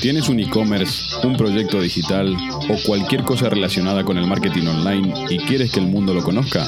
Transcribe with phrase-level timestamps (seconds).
[0.00, 2.34] ¿Tienes un e-commerce, un proyecto digital
[2.70, 6.64] o cualquier cosa relacionada con el marketing online y quieres que el mundo lo conozca?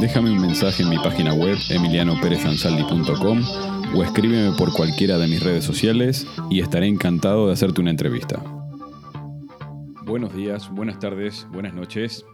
[0.00, 3.40] Déjame un mensaje en mi página web emilianoperezansaldi.com
[3.94, 8.42] o escríbeme por cualquiera de mis redes sociales y estaré encantado de hacerte una entrevista.
[10.04, 12.24] Buenos días, buenas tardes, buenas noches.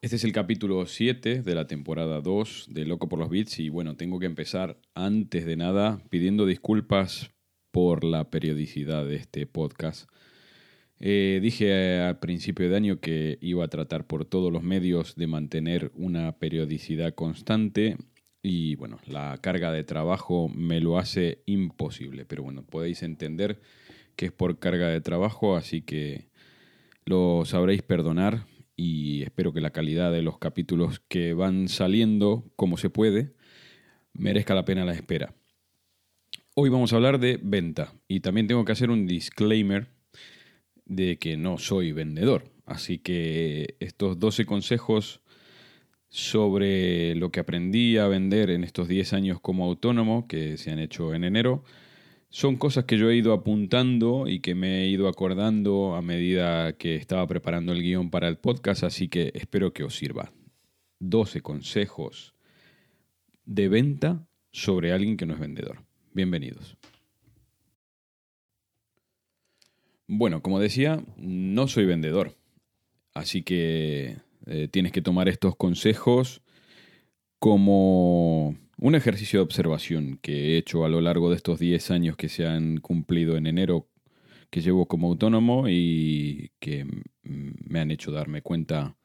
[0.00, 3.68] Este es el capítulo 7 de la temporada 2 de Loco por los Beats y
[3.68, 7.32] bueno, tengo que empezar antes de nada pidiendo disculpas
[7.80, 10.10] por la periodicidad de este podcast.
[10.98, 15.28] Eh, dije al principio de año que iba a tratar por todos los medios de
[15.28, 17.96] mantener una periodicidad constante
[18.42, 23.60] y bueno, la carga de trabajo me lo hace imposible, pero bueno, podéis entender
[24.16, 26.26] que es por carga de trabajo, así que
[27.04, 32.76] lo sabréis perdonar y espero que la calidad de los capítulos que van saliendo como
[32.76, 33.34] se puede
[34.14, 35.37] merezca la pena la espera.
[36.60, 39.86] Hoy vamos a hablar de venta y también tengo que hacer un disclaimer
[40.86, 42.50] de que no soy vendedor.
[42.66, 45.20] Así que estos 12 consejos
[46.08, 50.80] sobre lo que aprendí a vender en estos 10 años como autónomo que se han
[50.80, 51.62] hecho en enero
[52.28, 56.72] son cosas que yo he ido apuntando y que me he ido acordando a medida
[56.72, 60.32] que estaba preparando el guion para el podcast, así que espero que os sirva.
[60.98, 62.34] 12 consejos
[63.44, 65.87] de venta sobre alguien que no es vendedor.
[66.18, 66.76] Bienvenidos.
[70.08, 72.34] Bueno, como decía, no soy vendedor,
[73.14, 74.16] así que
[74.46, 76.42] eh, tienes que tomar estos consejos
[77.38, 82.16] como un ejercicio de observación que he hecho a lo largo de estos 10 años
[82.16, 83.86] que se han cumplido en enero
[84.50, 86.84] que llevo como autónomo y que
[87.22, 88.96] me han hecho darme cuenta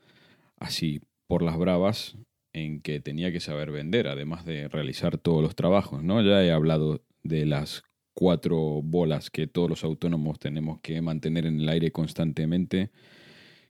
[0.58, 2.18] así por las bravas
[2.54, 6.04] en que tenía que saber vender, además de realizar todos los trabajos.
[6.04, 6.22] ¿no?
[6.22, 11.60] Ya he hablado de las cuatro bolas que todos los autónomos tenemos que mantener en
[11.60, 12.92] el aire constantemente,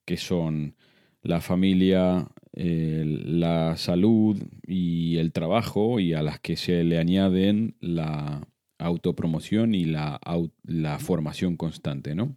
[0.06, 0.76] que son
[1.22, 8.48] la familia, la salud y el trabajo, y a las que se le añaden la
[8.80, 10.20] autopromoción y la,
[10.64, 12.36] la formación constante, ¿no?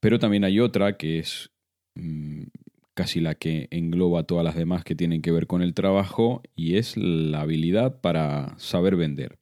[0.00, 1.50] Pero también hay otra que es
[1.94, 2.42] mm,
[2.94, 6.76] casi la que engloba todas las demás que tienen que ver con el trabajo y
[6.76, 9.38] es la habilidad para saber vender.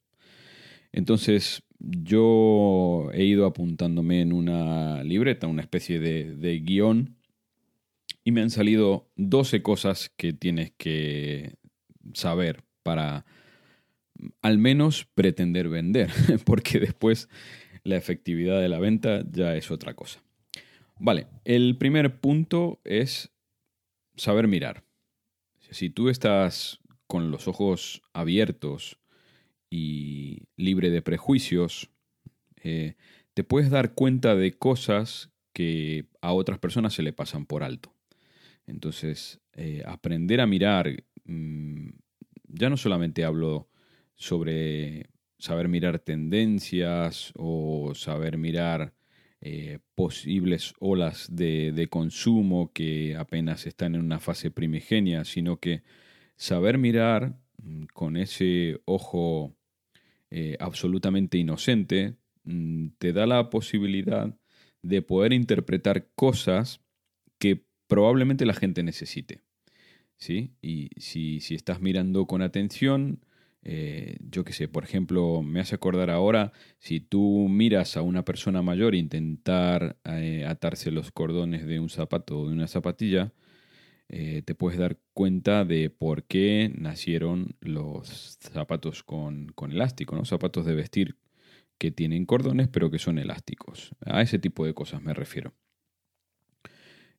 [0.97, 7.17] Entonces, yo he ido apuntándome en una libreta, una especie de, guion,
[8.23, 11.53] y me han salido 12 cosas que tienes que
[12.15, 13.27] saber para
[14.41, 16.09] al menos pretender vender,
[16.45, 17.29] porque después
[17.83, 20.23] la efectividad de la venta ya es otra cosa.
[20.99, 23.31] Vale, el primer punto es
[24.15, 24.83] saber mirar.
[25.69, 28.97] Si tú estás con los ojos abiertos
[29.69, 31.89] y libre de prejuicios,
[32.63, 32.95] eh,
[33.33, 37.93] te puedes dar cuenta de cosas que a otras personas se le pasan por alto.
[38.65, 41.89] Entonces, eh, aprender a mirar, mmm,
[42.47, 43.69] ya no solamente hablo
[44.15, 48.93] sobre saber mirar tendencias o saber mirar
[49.41, 55.83] eh, posibles olas de, de, consumo que apenas están en una fase primigenia, sino que
[56.35, 59.56] saber mirar mmm, con ese ojo
[60.29, 64.35] eh, absolutamente inocente mmm, te da la posibilidad
[64.81, 66.81] de poder interpretar cosas
[67.39, 69.41] que probablemente la gente necesite.
[70.17, 70.53] ¿sí?
[70.61, 73.21] Y si, si estás mirando con atención,
[73.63, 78.23] eh, yo qué sé, por ejemplo, me hace acordar ahora, si tú miras a una
[78.23, 83.33] persona mayor intentar eh, atarse los cordones de un zapato o de una zapatilla,
[84.09, 90.23] eh, te puedes dar cuenta de por qué nacieron los zapatos con, con elástico, ¿no?
[90.23, 91.17] zapatos de vestir
[91.77, 93.91] que tienen cordones pero que son elásticos.
[94.05, 95.53] A ese tipo de cosas me refiero.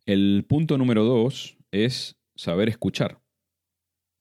[0.07, 3.21] El punto número dos es saber escuchar.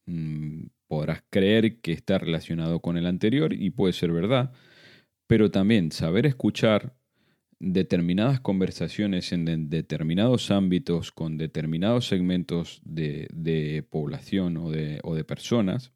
[0.06, 4.52] Mm, podrás creer que está relacionado con el anterior y puede ser verdad,
[5.28, 6.97] pero también saber escuchar
[7.60, 15.92] determinadas conversaciones en de determinados ámbitos con determinados segmentos de, población o de, personas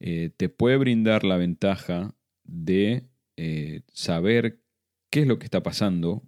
[0.00, 2.14] eh, te puede brindar la ventaja
[2.44, 4.60] de eh, saber
[5.10, 6.22] qué es lo que está pasando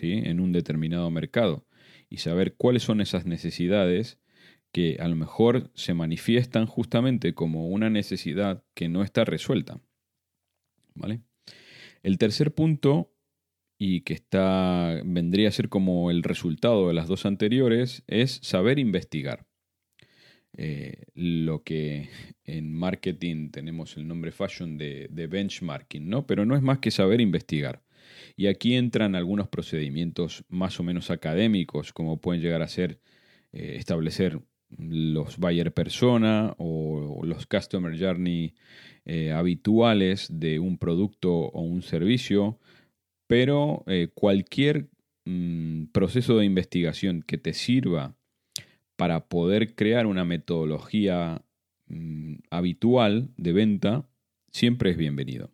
[0.00, 1.66] en un determinado mercado
[2.08, 4.18] y saber cuáles son esas necesidades
[4.72, 9.80] que a lo mejor se manifiestan justamente como una necesidad que no está resuelta.
[10.94, 11.20] ¿Vale?
[12.02, 13.11] El tercer punto,
[13.84, 18.78] y que está, vendría a ser como el resultado de las dos anteriores, es saber
[18.78, 19.44] investigar.
[20.56, 22.08] Eh, lo que
[22.44, 26.28] en marketing tenemos el nombre fashion de, benchmarking, ¿no?
[26.28, 27.82] Pero no es más que saber investigar.
[28.36, 33.00] Y aquí entran algunos procedimientos más o menos académicos, como pueden llegar a ser
[33.52, 34.40] eh, establecer
[34.78, 38.54] los buyer persona o los customer journey
[39.06, 42.60] eh, habituales de un producto o un servicio,
[43.26, 43.84] pero
[44.14, 44.88] cualquier
[45.24, 48.14] mm, proceso de investigación que te sirva
[48.96, 51.42] para poder crear una metodología
[51.86, 54.06] mm, habitual de venta,
[54.50, 55.50] siempre es bienvenido.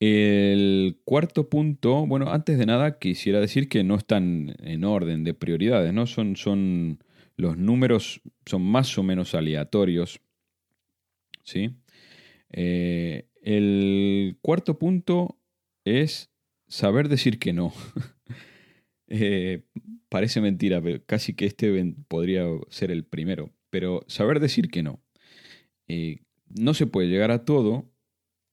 [0.00, 5.34] El cuarto punto, bueno, antes de nada quisiera decir que no están en orden de
[5.34, 6.06] prioridades, ¿no?
[6.06, 7.04] Son, son
[7.36, 10.20] los números son más o menos aleatorios.
[11.42, 11.70] ¿sí?
[12.50, 15.38] Eh, el cuarto punto
[15.84, 16.30] es
[16.68, 17.72] saber decir que no.
[19.12, 19.64] Eh,
[20.08, 23.50] parece mentira, pero casi que este podría ser el primero.
[23.68, 25.00] Pero saber decir que no.
[25.88, 27.90] Eh, no se puede llegar a todo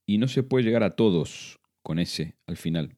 [0.07, 2.97] y no se puede llegar a todos con ese al final.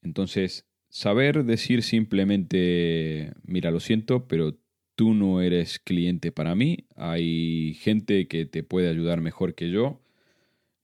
[0.00, 4.58] Entonces, saber decir simplemente, mira, lo siento, pero
[4.94, 10.00] tú no eres cliente para mí, hay gente que te puede ayudar mejor que yo,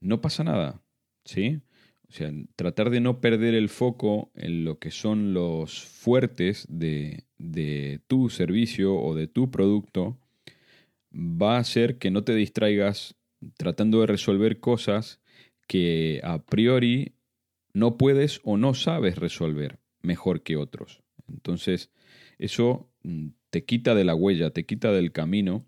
[0.00, 0.82] no pasa nada,
[1.24, 1.60] ¿sí?
[2.08, 7.24] O sea, tratar de no perder el foco en lo que son los fuertes de,
[8.08, 10.18] tu servicio o de tu producto
[11.12, 13.14] va a hacer que no te distraigas
[13.56, 15.20] tratando de resolver cosas
[15.68, 17.14] que a priori
[17.72, 21.02] no puedes o no sabes resolver mejor que otros.
[21.28, 21.90] Entonces,
[22.38, 25.64] eso mm, te quita de la huella, te quita del camino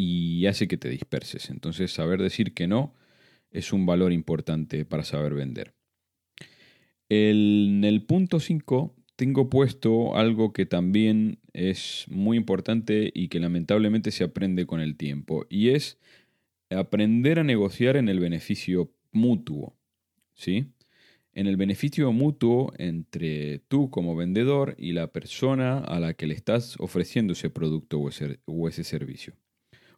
[0.00, 1.50] y hace que te disperses.
[1.50, 2.94] Entonces, saber decir que no
[3.50, 5.74] es un valor importante para saber vender.
[7.08, 14.12] en el punto 5 tengo puesto algo que también es muy importante y que lamentablemente
[14.12, 15.98] se aprende con el tiempo, y es
[16.70, 19.76] aprender a negociar en el beneficio mutuo.
[20.34, 20.72] ¿sí?
[21.34, 26.34] En el beneficio mutuo entre tú como vendedor y la persona a la que le
[26.34, 28.08] estás ofreciendo ese producto o
[28.46, 29.34] o ese servicio.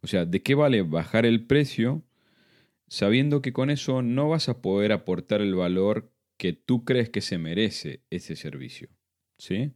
[0.03, 2.03] O sea, ¿de qué vale bajar el precio
[2.93, 7.21] sabiendo que con eso no vas a poder aportar el valor que tú crees que
[7.21, 8.89] se merece ese servicio.
[9.37, 9.71] ¿Sí?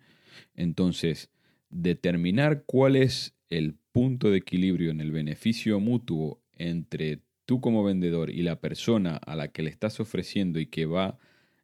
[0.54, 1.32] Entonces,
[1.70, 8.30] determinar cuál es el punto de equilibrio en el beneficio mutuo entre tú como vendedor
[8.30, 11.18] y la persona a la que le estás ofreciendo y que va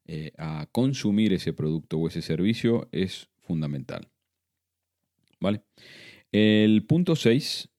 [0.06, 4.08] eh, a consumir ese producto o ese servicio es fundamental.
[5.40, 5.62] ¿Vale?
[6.32, 7.70] El punto 6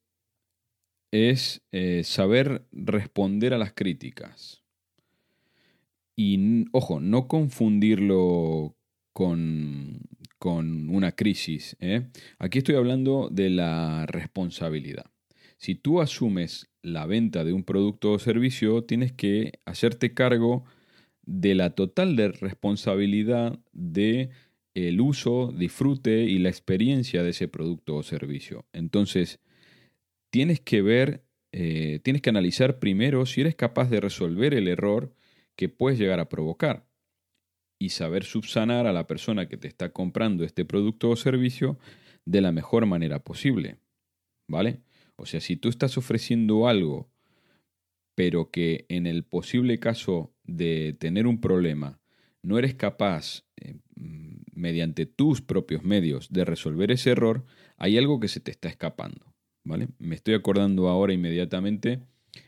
[1.14, 4.64] es eh, saber responder a las críticas.
[6.16, 8.76] Y, ojo, no confundirlo
[9.12, 10.00] con,
[10.38, 11.76] con una crisis.
[11.78, 12.08] ¿eh?
[12.40, 15.06] Aquí estoy hablando de la responsabilidad.
[15.56, 20.64] Si tú asumes la venta de un producto o servicio, tienes que hacerte cargo
[21.22, 24.30] de la total de responsabilidad de
[24.74, 28.66] el uso, disfrute y la experiencia de ese producto o servicio.
[28.72, 29.38] Entonces,
[30.34, 31.22] tienes que ver,
[31.52, 35.14] eh, tienes que analizar primero si eres capaz de resolver el error
[35.54, 36.88] que puedes llegar a provocar
[37.78, 41.78] y saber subsanar a la persona que te está comprando este producto o servicio
[42.24, 43.78] de la mejor manera posible.
[44.48, 44.80] ¿Vale?
[45.14, 47.12] O sea, si tú estás ofreciendo algo,
[48.16, 52.00] pero que en el posible caso de tener un problema
[52.42, 53.76] no eres capaz, eh,
[54.52, 59.33] mediante tus propios medios, de resolver ese error, hay algo que se te está escapando.
[59.64, 62.00] Me estoy acordando ahora inmediatamente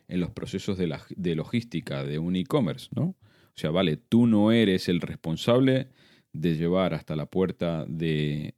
[0.08, 3.04] en los procesos de, logística de un e-commerce, ¿no?
[3.04, 5.88] O sea, vale, tú no eres el responsable
[6.32, 8.54] de llevar hasta la puerta de,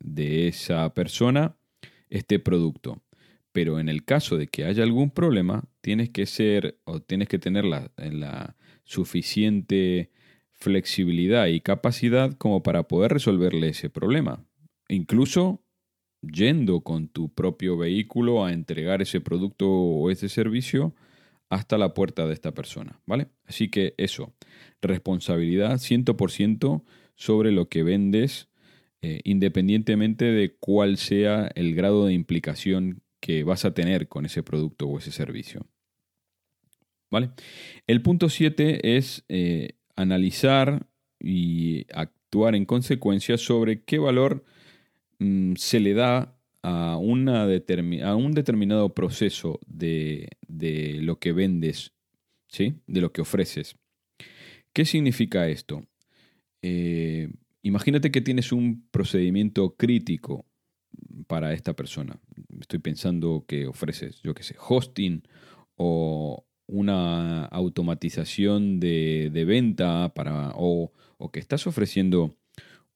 [0.48, 1.56] esa persona
[2.10, 3.02] este producto.
[3.52, 7.38] Pero en el caso de que haya algún problema, tienes que ser o tienes que
[7.38, 10.10] tener la suficiente
[10.58, 14.44] flexibilidad y capacidad como para poder resolverle ese problema.
[14.88, 15.62] Incluso
[16.22, 20.94] yendo con tu propio vehículo a entregar ese producto o ese servicio
[21.48, 23.28] hasta la puerta de esta persona, ¿vale?
[23.46, 24.34] Así que eso,
[24.82, 26.84] responsabilidad 100%
[27.14, 28.48] sobre lo que vendes,
[29.00, 34.42] eh, independientemente de cuál sea el grado de implicación que vas a tener con ese
[34.42, 35.66] producto o ese servicio.
[37.10, 37.30] ¿Vale?
[37.86, 40.86] El punto 7 es eh, analizar
[41.18, 44.44] y actuar en consecuencia sobre qué valor
[45.18, 51.92] mm, se le da a, una a un determinado proceso de, de, lo que vendes,
[52.48, 52.74] ¿sí?
[52.86, 53.76] de lo que ofreces.
[54.72, 55.86] ¿Qué significa esto?
[56.62, 57.30] Eh,
[57.62, 60.46] imagínate que tienes un procedimiento crítico
[61.26, 62.18] para esta persona.
[62.60, 65.22] Estoy pensando que ofreces, yo qué sé, hosting
[65.76, 70.92] o una automatización de, venta para, o,
[71.32, 72.36] que estás ofreciendo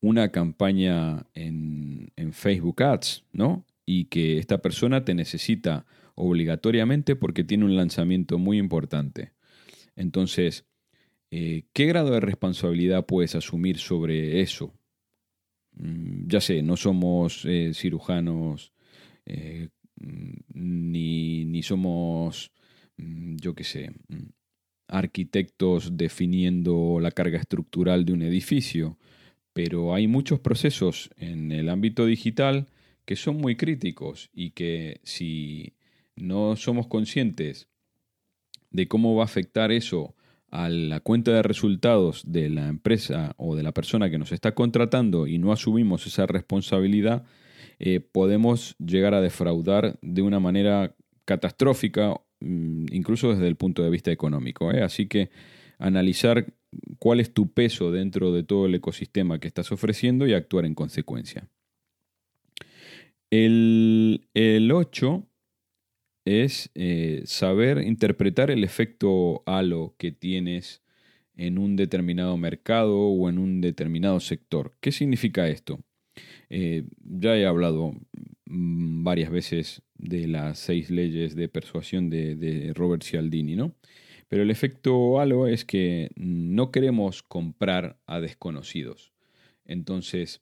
[0.03, 3.65] una campaña en, en, Facebook Ads, ¿no?
[3.87, 9.33] Y que esta persona te necesita obligatoriamente porque tiene un lanzamiento muy importante.
[9.97, 10.67] Entonces,
[11.31, 14.75] eh, ¿qué grado de responsabilidad puedes asumir sobre eso?
[15.73, 18.73] Mm, ya sé, no somos eh, cirujanos
[19.25, 19.69] eh,
[20.53, 22.53] ni, ni, somos,
[22.97, 24.29] mm, yo qué sé, mm,
[24.89, 28.99] arquitectos definiendo la carga estructural de un edificio,
[29.53, 32.69] pero hay muchos procesos en el ámbito digital
[33.05, 35.75] que son muy críticos y que si
[36.17, 37.69] no somos conscientes
[38.71, 40.15] de cómo va a afectar eso
[40.51, 44.55] a la cuenta de resultados de la empresa o de la persona que nos está
[44.55, 47.25] contratando y no asumimos esa responsabilidad,
[47.79, 50.95] eh, podemos llegar a defraudar de una manera
[51.25, 54.71] catastrófica, mm, incluso desde el punto de vista económico.
[54.73, 54.83] ¿eh?
[54.83, 55.31] Así que
[55.79, 56.53] analizar
[56.99, 60.75] cuál es tu peso dentro de todo el ecosistema que estás ofreciendo y actuar en
[60.75, 61.49] consecuencia.
[63.31, 65.27] El, el 8
[66.25, 70.83] es eh, saber interpretar el efecto halo que tienes
[71.37, 74.77] en un determinado mercado o en un determinado sector.
[74.81, 75.81] ¿Qué significa esto?
[76.51, 77.95] Eh, ya he hablado
[78.45, 83.75] mm, varias veces de las seis leyes de persuasión de, de Robert Cialdini, ¿no?
[84.33, 89.13] Pero el efecto halo es que no queremos comprar a desconocidos.
[89.67, 90.41] Entonces,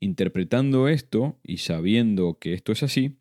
[0.00, 3.20] interpretando esto y sabiendo que esto es así,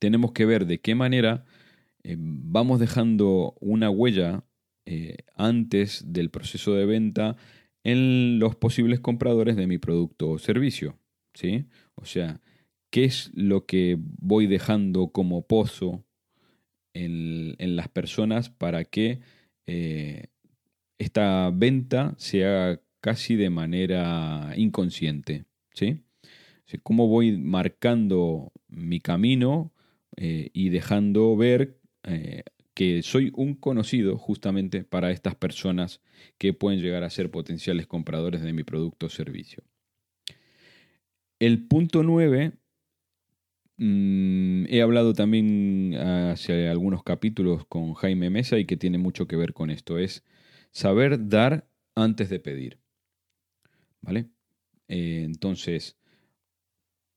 [0.00, 1.44] tenemos que ver de qué manera
[2.02, 4.42] eh, vamos dejando una huella
[4.86, 7.36] eh, antes del proceso de venta
[7.84, 10.98] en los posibles compradores de mi producto o servicio.
[11.32, 11.66] ¿sí?
[11.94, 12.40] O sea,
[12.90, 16.04] ¿qué es lo que voy dejando como pozo
[17.04, 19.20] en, las personas para que
[19.66, 20.28] eh,
[20.98, 25.44] esta venta se haga casi de manera inconsciente?
[25.74, 26.00] ¿sí?
[26.82, 29.72] ¿Cómo voy marcando mi camino
[30.16, 32.42] eh, y dejando ver eh,
[32.76, 36.02] que soy un conocido justamente para estas personas
[36.38, 39.62] que pueden llegar a ser potenciales compradores de mi producto o servicio.
[41.38, 42.52] El punto 9,
[43.78, 49.36] mm, he hablado también hace algunos capítulos con Jaime Mesa y que tiene mucho que
[49.36, 50.24] ver con esto, es
[50.70, 52.78] saber dar antes de pedir.
[54.02, 54.30] ¿Vale?
[54.88, 55.96] Eh, entonces,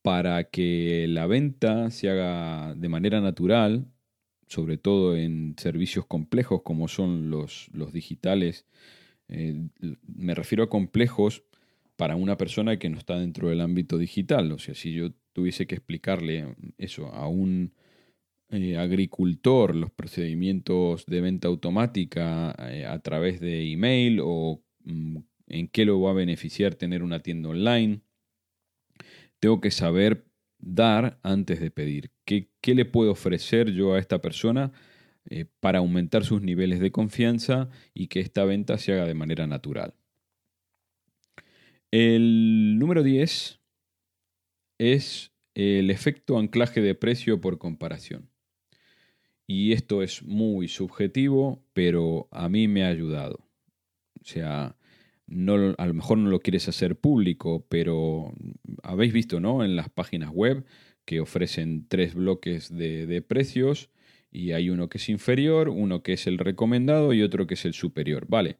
[0.02, 3.88] para que la venta se haga de manera natural,
[4.48, 8.66] sobre todo en servicios complejos como son los, los digitales.
[9.28, 9.68] Eh,
[10.08, 11.44] me refiero a complejos
[11.96, 14.52] para una persona que no está dentro del ámbito digital.
[14.52, 17.74] O sea, si yo tuviese que explicarle eso a un
[18.52, 25.18] eh, agricultor, los procedimientos de venta automática eh, a través de email o mm,
[25.50, 28.02] en qué lo va a beneficiar tener una tienda online,
[29.40, 30.26] tengo que saber
[30.58, 32.12] dar antes de pedir.
[32.26, 34.72] ¿Qué, le puedo ofrecer yo a esta persona
[35.30, 39.48] eh, para aumentar sus niveles de confianza y que esta venta se haga de manera
[39.48, 39.94] natural?
[41.92, 43.59] El número 10
[44.80, 48.30] es el efecto anclaje de precio por comparación.
[49.46, 53.48] Y esto es muy subjetivo, pero a mí me ha ayudado.
[54.22, 54.76] O sea,
[55.28, 58.34] no, a lo mejor no lo quieres hacer público, pero
[58.84, 59.64] habéis visto ¿no?
[59.64, 60.66] en las páginas web
[61.06, 63.90] que ofrecen tres bloques de, precios
[64.32, 67.66] y hay uno que es inferior, uno que es el recomendado y otro que es
[67.66, 68.28] el superior.
[68.30, 68.58] Vale,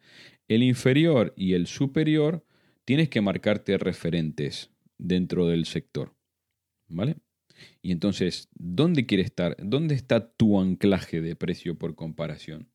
[0.48, 2.44] el inferior y el superior
[2.86, 6.14] tienes que marcarte referentes dentro del sector.
[6.88, 7.16] ¿Vale?
[7.82, 9.56] Y entonces, ¿dónde quiere estar?
[9.60, 12.70] ¿Dónde está tu anclaje de precio por comparación?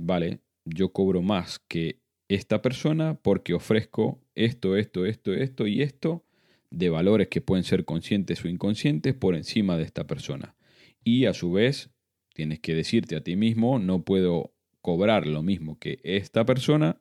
[0.00, 6.24] Vale, yo cobro más que esta persona porque ofrezco esto, esto, esto, esto y esto
[6.70, 10.54] de valores que pueden ser conscientes o inconscientes por encima de esta persona.
[11.02, 11.90] Y a su vez,
[12.34, 14.52] tienes que decirte a ti mismo, no puedo
[14.82, 17.00] cobrar lo mismo que esta persona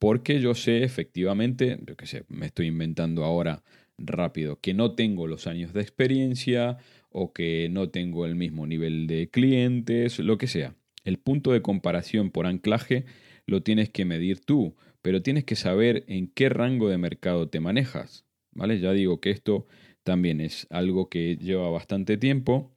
[0.00, 3.62] porque yo sé efectivamente, yo qué sé, me estoy inventando ahora
[3.98, 6.78] rápido, que no tengo los años de experiencia
[7.10, 10.74] o que no tengo el mismo nivel de clientes, lo que sea.
[11.04, 13.04] El punto de comparación por anclaje
[13.44, 17.60] lo tienes que medir tú, pero tienes que saber en qué rango de mercado te
[17.60, 18.24] manejas.
[18.52, 18.80] ¿Vale?
[18.80, 19.66] Ya digo que esto
[20.02, 22.74] también es algo que lleva bastante tiempo,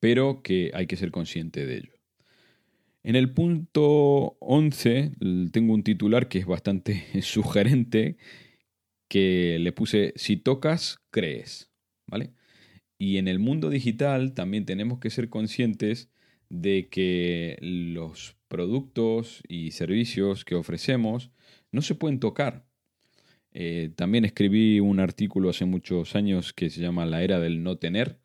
[0.00, 1.95] pero que hay que ser consciente de ello.
[3.06, 5.12] En el punto 11
[5.52, 8.16] tengo un titular que es bastante sugerente,
[9.06, 11.70] que le puse, si tocas, crees.
[12.08, 12.32] ¿Vale?
[12.98, 16.10] Y en el mundo digital también tenemos que ser conscientes
[16.48, 21.30] de que los productos y servicios que ofrecemos
[21.70, 22.66] no se pueden tocar.
[23.52, 27.76] Eh, también escribí un artículo hace muchos años que se llama La era del no
[27.76, 28.18] tener.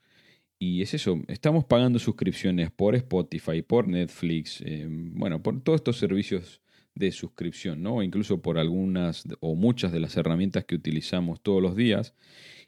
[0.63, 5.97] Y es eso, estamos pagando suscripciones por Spotify, por Netflix, eh, bueno, por todos estos
[5.97, 6.61] servicios
[6.93, 8.03] de suscripción, ¿no?
[8.03, 12.13] incluso por algunas o muchas de las herramientas que utilizamos todos los días.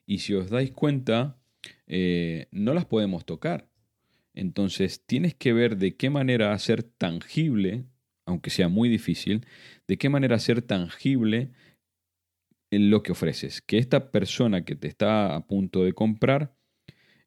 [0.08, 1.38] Y si os dais cuenta,
[1.86, 3.70] eh, no las podemos tocar.
[4.34, 7.86] Entonces tienes que ver de qué manera hacer tangible,
[8.26, 9.46] aunque sea muy difícil,
[9.88, 11.52] de qué manera hacer tangible
[12.72, 13.62] lo que ofreces.
[13.62, 16.56] Que esta persona que te está a punto de comprar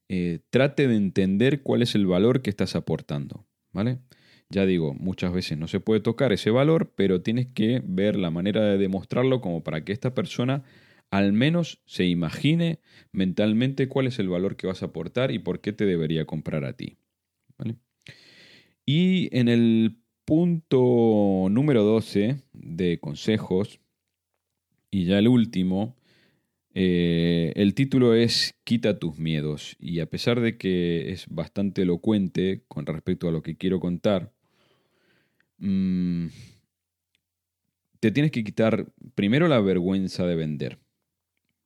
[0.08, 3.46] eh, trate de entender cuál es el valor que estás aportando.
[3.72, 3.98] ¿Vale?
[4.48, 8.30] Ya digo, muchas veces no se puede tocar ese valor, pero tienes que ver la
[8.30, 10.62] manera de demostrarlo como para que esta persona
[11.10, 12.80] al menos se imagine
[13.12, 16.64] mentalmente cuál es el valor que vas a aportar y por qué te debería comprar
[16.64, 16.98] a ti.
[18.84, 23.80] Y en el punto número 12 de consejos,
[24.90, 25.96] y ya el último,
[26.78, 29.76] eh, el título es Quita tus miedos.
[29.80, 34.30] Y a pesar de que es bastante elocuente con respecto a lo que quiero contar,
[35.56, 36.26] mm,
[37.98, 40.78] te tienes que quitar primero la vergüenza de vender.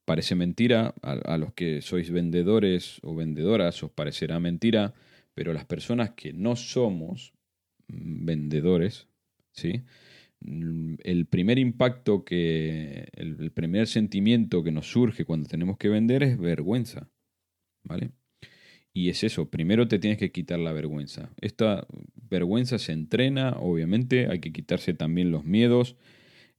[0.05, 4.95] Parece mentira, a, los que sois vendedores o vendedoras os parecerá mentira,
[5.35, 7.33] pero las personas que no somos
[7.89, 9.09] mm, vendedores,
[9.51, 9.83] ¿sí?
[10.41, 16.23] Mm, el primer impacto que, el, primer sentimiento que nos surge cuando tenemos que vender
[16.23, 17.11] es vergüenza,
[17.85, 18.13] ¿vale?
[18.93, 21.31] Y es eso, primero te tienes que quitar la vergüenza.
[21.41, 21.87] Esta
[22.29, 25.97] vergüenza se entrena, obviamente, hay que quitarse también los miedos,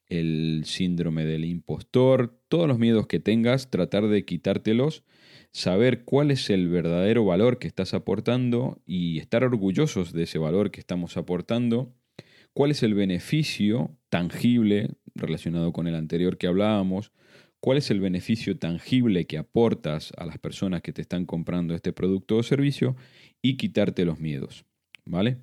[0.08, 5.04] el síndrome del impostor, todos los miedos que tengas, tratar de quitártelos,
[5.52, 10.72] saber cuál es el verdadero valor que estás aportando y estar orgullosos de ese valor
[10.72, 11.94] que estamos aportando,
[12.54, 17.12] cuál es el beneficio tangible relacionado con el anterior que hablábamos,
[17.60, 21.94] cuál es el beneficio tangible que aportas a las personas que te están comprando este
[21.94, 22.96] producto o servicio
[23.42, 24.66] y quitarte los miedos,
[25.06, 25.38] ¿vale?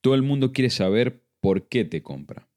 [0.00, 2.48] Todo el mundo quiere saber por qué te compra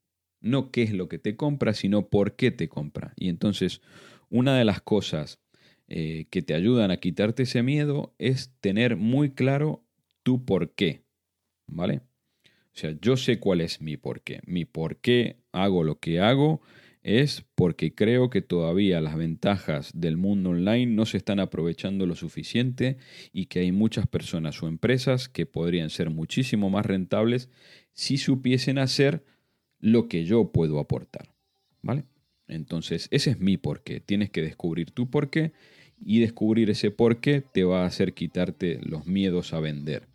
[0.46, 3.12] no qué es lo que te compra, sino por qué te compra.
[3.16, 3.82] Y entonces,
[4.30, 5.40] una de las cosas
[5.88, 9.84] eh, que te ayudan a quitarte ese miedo es tener muy claro
[10.22, 11.04] tu por qué.
[11.68, 12.00] ¿Vale?
[12.76, 14.40] O sea, yo sé cuál es mi por qué.
[14.44, 16.60] Mi por qué hago lo que hago
[17.02, 22.14] es porque creo que todavía las ventajas del mundo online no se están aprovechando lo
[22.16, 22.98] suficiente
[23.32, 27.48] y que hay muchas personas o empresas que podrían ser muchísimo más rentables
[27.94, 29.24] si supiesen hacer
[29.80, 31.32] lo que yo puedo aportar.
[31.80, 32.04] ¿Vale?
[32.46, 34.00] Entonces, ese es mi porqué.
[34.00, 35.52] Tienes que descubrir tu porqué
[35.98, 40.08] y descubrir ese porqué te va a hacer quitarte los miedos a vender.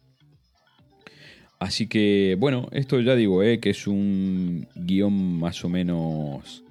[1.62, 6.64] Así que, bueno, esto ya digo, eh, que es un guion más o menos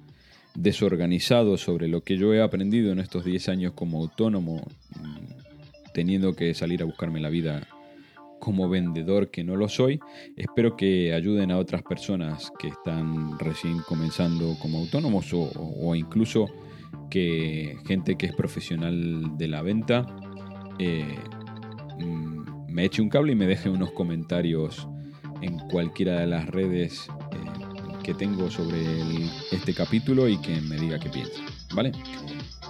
[0.53, 4.57] desorganizado sobre lo que yo he aprendido en estos 10 años como autónomo,
[4.99, 7.65] mm, teniendo que salir a buscarme la vida
[8.41, 10.01] como vendedor que no lo soy.
[10.35, 16.47] Espero que ayuden a otras personas que están recién comenzando como autónomos o, incluso
[17.09, 20.05] que gente que es profesional de la venta
[20.79, 21.15] eh,
[21.97, 22.30] mm,
[22.71, 24.87] me eche un cable y me deje unos comentarios
[25.41, 28.81] en cualquiera de las redes eh, que tengo sobre
[29.51, 31.41] este capítulo y que me diga qué piensa.
[31.73, 31.91] ¿Vale?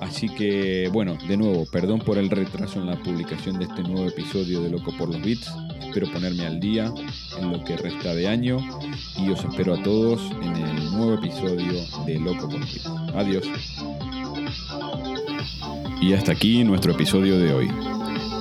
[0.01, 4.07] Así que, bueno, de nuevo, perdón por el retraso en la publicación de este nuevo
[4.07, 5.53] episodio de Loco por los Beats.
[5.79, 6.91] Espero ponerme al día
[7.39, 8.57] en lo que resta de año
[9.19, 11.73] y os espero a todos en el nuevo episodio
[12.05, 12.87] de Loco por los Beats.
[13.15, 13.47] Adiós.
[16.01, 17.69] Y hasta aquí nuestro episodio de hoy.